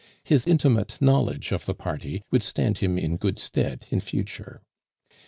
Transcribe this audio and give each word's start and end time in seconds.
His 0.23 0.47
intimate 0.47 0.99
knowledge 0.99 1.51
of 1.51 1.67
the 1.67 1.75
party 1.75 2.23
would 2.31 2.41
stand 2.41 2.79
him 2.79 2.97
in 2.97 3.17
good 3.17 3.37
stead 3.37 3.85
in 3.91 3.99
future. 3.99 4.63